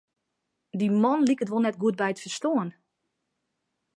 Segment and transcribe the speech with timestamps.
[0.79, 2.69] Dy man liket wol net goed by it ferstân.